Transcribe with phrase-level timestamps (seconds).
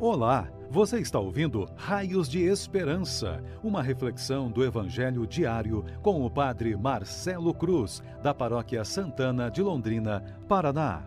[0.00, 6.76] Olá, você está ouvindo Raios de Esperança, uma reflexão do Evangelho diário com o Padre
[6.76, 11.04] Marcelo Cruz, da Paróquia Santana de Londrina, Paraná.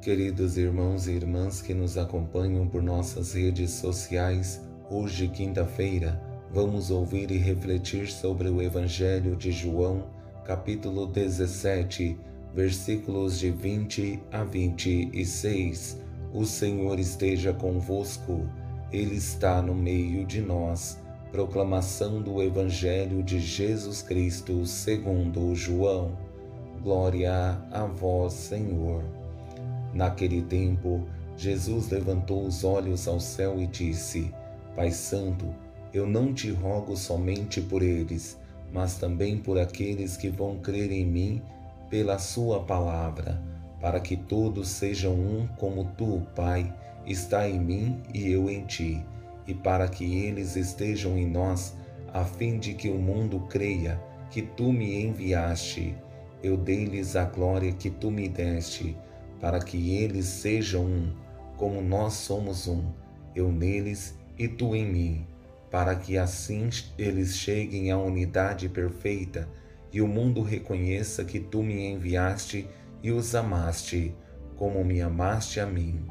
[0.00, 6.18] Queridos irmãos e irmãs que nos acompanham por nossas redes sociais, hoje, quinta-feira,
[6.50, 10.06] vamos ouvir e refletir sobre o Evangelho de João,
[10.46, 16.00] capítulo 17 versículos de 20 a 26.
[16.32, 18.48] O Senhor esteja convosco,
[18.92, 20.98] Ele está no meio de nós.
[21.30, 26.18] Proclamação do Evangelho de Jesus Cristo segundo João.
[26.82, 29.04] Glória a vós, Senhor.
[29.94, 34.32] Naquele tempo, Jesus levantou os olhos ao céu e disse:
[34.74, 35.46] Pai Santo,
[35.92, 38.36] eu não te rogo somente por eles,
[38.72, 41.42] mas também por aqueles que vão crer em mim
[41.90, 43.42] pela Sua palavra,
[43.80, 46.72] para que todos sejam um como tu, Pai,
[47.04, 49.04] está em mim e eu em ti,
[49.46, 51.76] e para que eles estejam em nós,
[52.14, 55.96] a fim de que o mundo creia que tu me enviaste.
[56.42, 58.96] Eu dei-lhes a glória que tu me deste,
[59.40, 61.12] para que eles sejam um,
[61.56, 62.84] como nós somos um,
[63.34, 65.26] eu neles e tu em mim,
[65.70, 69.48] para que assim eles cheguem à unidade perfeita
[69.92, 72.68] e o mundo reconheça que tu me enviaste
[73.02, 74.14] e os amaste,
[74.56, 76.04] como me amaste a mim.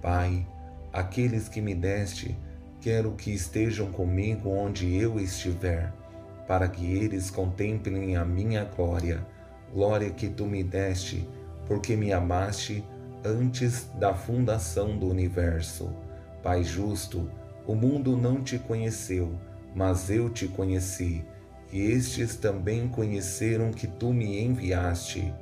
[0.00, 0.46] Pai,
[0.92, 2.36] aqueles que me deste,
[2.80, 5.92] quero que estejam comigo onde eu estiver,
[6.46, 9.26] para que eles contemplem a minha glória,
[9.72, 11.26] glória que tu me deste,
[11.66, 12.84] porque me amaste
[13.24, 15.90] antes da fundação do universo.
[16.42, 17.30] Pai justo,
[17.66, 19.32] o mundo não te conheceu,
[19.74, 21.24] mas eu te conheci
[21.72, 25.32] estes também conheceram que tu me enviaste.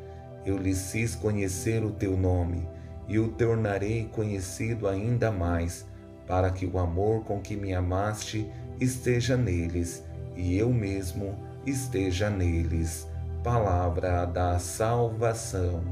[0.46, 2.68] Eu lhes fiz conhecer o teu nome,
[3.08, 5.84] e o tornarei conhecido ainda mais,
[6.26, 10.04] para que o amor com que me amaste esteja neles,
[10.36, 11.36] e eu mesmo
[11.66, 13.08] esteja neles.
[13.42, 15.82] Palavra da salvação.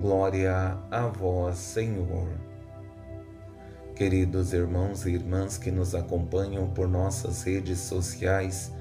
[0.00, 2.28] Glória a vós, Senhor.
[3.94, 8.72] Queridos irmãos e irmãs que nos acompanham por nossas redes sociais,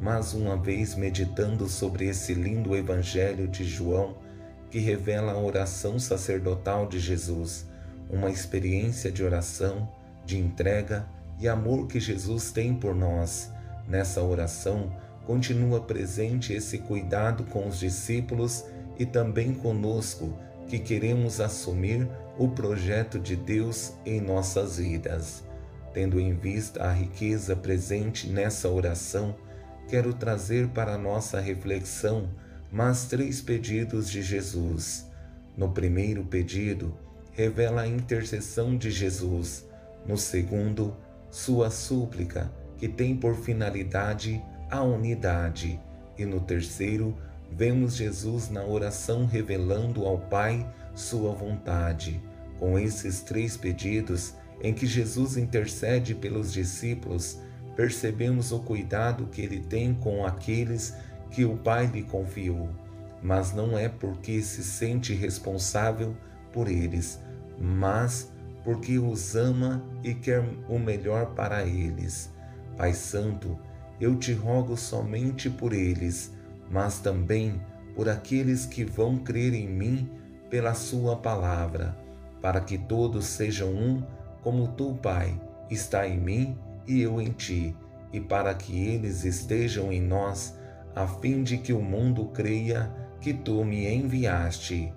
[0.00, 4.16] mais uma vez meditando sobre esse lindo Evangelho de João
[4.70, 7.66] que revela a oração sacerdotal de Jesus,
[8.10, 9.88] uma experiência de oração,
[10.26, 11.06] de entrega
[11.38, 13.50] e amor que Jesus tem por nós.
[13.88, 14.92] Nessa oração,
[15.26, 18.64] continua presente esse cuidado com os discípulos
[18.98, 25.44] e também conosco, que queremos assumir o projeto de Deus em nossas vidas.
[25.92, 29.36] Tendo em vista a riqueza presente nessa oração,
[29.88, 32.28] quero trazer para nossa reflexão
[32.70, 35.06] mais três pedidos de Jesus.
[35.56, 36.94] No primeiro pedido,
[37.32, 39.64] revela a intercessão de Jesus.
[40.06, 40.96] No segundo,
[41.30, 45.80] sua súplica, que tem por finalidade a unidade.
[46.18, 47.16] E no terceiro,
[47.50, 52.20] vemos Jesus na oração revelando ao Pai sua vontade.
[52.58, 57.38] Com esses três pedidos, em que Jesus intercede pelos discípulos,
[57.76, 60.94] percebemos o cuidado que ele tem com aqueles
[61.30, 62.68] que o Pai lhe confiou,
[63.22, 66.16] mas não é porque se sente responsável
[66.52, 67.20] por eles,
[67.58, 72.32] mas porque os ama e quer o melhor para eles.
[72.76, 73.58] Pai Santo,
[74.00, 76.32] eu te rogo somente por eles,
[76.70, 77.60] mas também
[77.94, 80.10] por aqueles que vão crer em mim
[80.50, 81.96] pela Sua palavra,
[82.40, 84.02] para que todos sejam um,
[84.42, 87.76] como tu, Pai, está em mim e eu em ti,
[88.12, 90.56] e para que eles estejam em nós,
[90.94, 92.90] a fim de que o mundo creia
[93.20, 94.92] que tu me enviaste.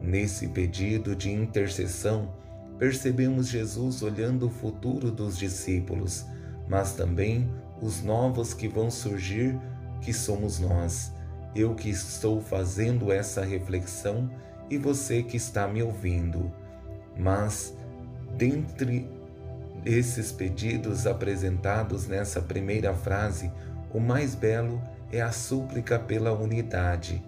[0.00, 2.32] Nesse pedido de intercessão,
[2.78, 6.24] percebemos Jesus olhando o futuro dos discípulos,
[6.68, 7.48] mas também
[7.80, 9.58] os novos que vão surgir,
[10.00, 11.12] que somos nós.
[11.54, 14.30] Eu que estou fazendo essa reflexão
[14.70, 16.50] e você que está me ouvindo.
[17.16, 17.76] Mas,
[18.38, 19.06] dentre
[19.84, 23.50] esses pedidos apresentados nessa primeira frase,
[23.92, 24.80] o mais belo
[25.10, 27.22] é a súplica pela unidade,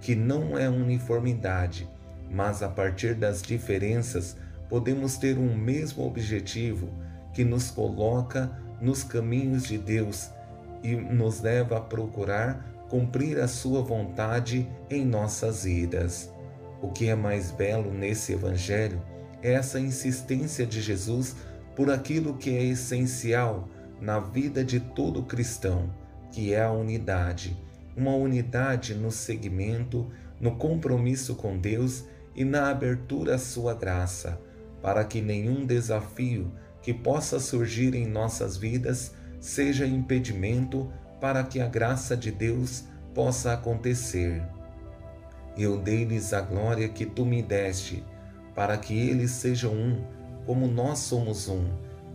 [0.00, 1.88] que não é uniformidade,
[2.30, 4.36] mas a partir das diferenças
[4.68, 6.88] podemos ter um mesmo objetivo
[7.32, 8.50] que nos coloca
[8.80, 10.30] nos caminhos de Deus
[10.82, 16.32] e nos leva a procurar cumprir a Sua vontade em nossas vidas.
[16.80, 19.02] O que é mais belo nesse Evangelho
[19.42, 21.36] é essa insistência de Jesus
[21.78, 23.68] por aquilo que é essencial
[24.00, 25.88] na vida de todo cristão,
[26.32, 27.56] que é a unidade.
[27.96, 30.10] Uma unidade no segmento,
[30.40, 32.04] no compromisso com Deus
[32.34, 34.40] e na abertura à sua graça,
[34.82, 36.50] para que nenhum desafio
[36.82, 43.52] que possa surgir em nossas vidas seja impedimento para que a graça de Deus possa
[43.52, 44.42] acontecer.
[45.56, 48.04] Eu dei-lhes a glória que tu me deste,
[48.52, 50.17] para que eles sejam um,
[50.48, 51.66] como nós somos um,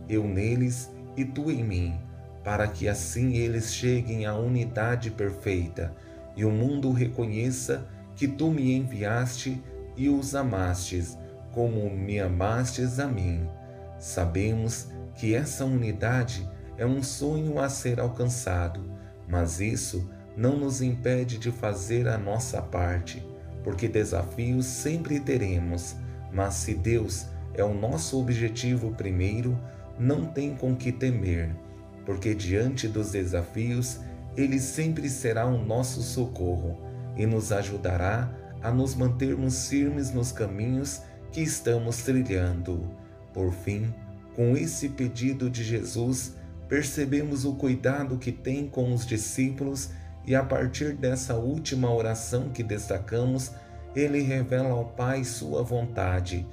[0.08, 2.00] eu neles e tu em mim,
[2.42, 5.94] para que assim eles cheguem à unidade perfeita
[6.34, 7.86] e o mundo reconheça
[8.16, 9.62] que tu me enviaste
[9.96, 11.16] e os amastes,
[11.52, 13.48] como me amastes a mim.
[14.00, 16.44] Sabemos que essa unidade
[16.76, 18.80] é um sonho a ser alcançado,
[19.28, 23.24] mas isso não nos impede de fazer a nossa parte,
[23.62, 25.94] porque desafios sempre teremos,
[26.32, 29.58] mas se Deus é o nosso objetivo primeiro,
[29.98, 31.54] não tem com que temer,
[32.04, 34.00] porque diante dos desafios,
[34.36, 36.78] Ele sempre será o nosso socorro
[37.16, 38.30] e nos ajudará
[38.62, 42.90] a nos mantermos firmes nos caminhos que estamos trilhando.
[43.32, 43.92] Por fim,
[44.34, 46.34] com esse pedido de Jesus,
[46.68, 49.90] percebemos o cuidado que tem com os discípulos
[50.26, 53.52] e a partir dessa última oração que destacamos,
[53.94, 56.46] ele revela ao Pai sua vontade,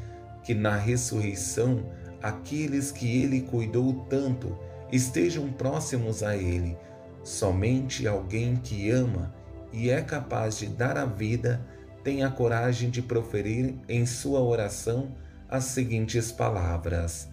[0.44, 1.86] que na ressurreição
[2.22, 4.58] aqueles que ele cuidou tanto
[4.92, 6.78] estejam próximos a ele.
[7.24, 9.34] Somente alguém que ama
[9.72, 11.66] e é capaz de dar a vida
[12.04, 15.16] tem a coragem de proferir em sua oração
[15.48, 17.30] as seguintes palavras: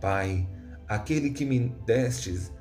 [0.00, 0.48] Pai,
[0.88, 2.52] aquele que me destes,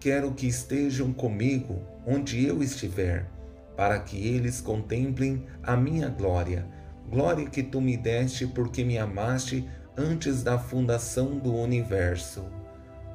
[0.00, 3.28] quero que estejam comigo onde eu estiver,
[3.76, 6.66] para que eles contemplem a minha glória,
[7.10, 12.44] glória que tu me deste porque me amaste antes da fundação do universo.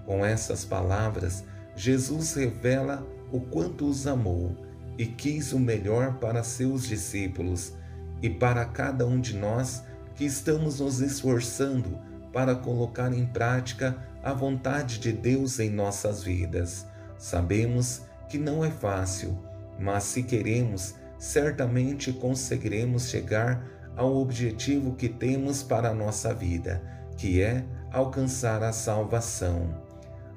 [0.06, 1.44] Com essas palavras,
[1.76, 4.56] Jesus revela o quanto os amou
[4.98, 7.74] e quis o melhor para seus discípulos
[8.22, 9.84] e para cada um de nós
[10.16, 12.00] que estamos nos esforçando
[12.32, 16.86] para colocar em prática a vontade de Deus em nossas vidas.
[17.18, 19.38] Sabemos que não é fácil,
[19.80, 23.64] mas se queremos, certamente conseguiremos chegar
[23.96, 26.82] ao objetivo que temos para a nossa vida,
[27.18, 29.82] que é alcançar a salvação.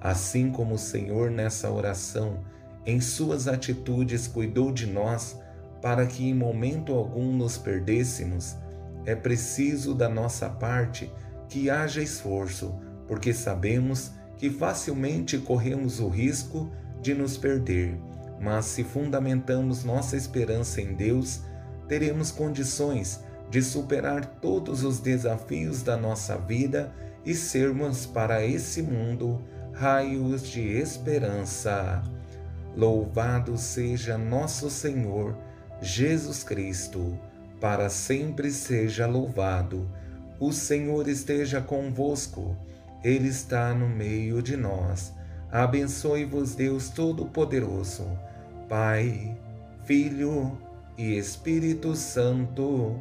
[0.00, 2.44] Assim como o Senhor nessa oração,
[2.84, 5.38] em suas atitudes cuidou de nós
[5.80, 8.56] para que em momento algum nos perdêssemos,
[9.04, 11.12] é preciso da nossa parte
[11.48, 12.74] que haja esforço,
[13.06, 16.70] porque sabemos que facilmente corremos o risco
[17.00, 17.98] de nos perder.
[18.40, 21.40] Mas se fundamentamos nossa esperança em Deus,
[21.88, 23.20] teremos condições
[23.50, 26.92] de superar todos os desafios da nossa vida
[27.24, 32.02] e sermos para esse mundo raios de esperança.
[32.76, 35.36] Louvado seja nosso Senhor
[35.80, 37.18] Jesus Cristo,
[37.60, 39.88] para sempre seja louvado.
[40.38, 42.56] O Senhor esteja convosco,
[43.02, 45.12] Ele está no meio de nós.
[45.50, 48.06] Abençoe-vos, Deus Todo-Poderoso,
[48.68, 49.36] Pai,
[49.84, 50.58] Filho
[50.98, 53.00] e Espírito Santo.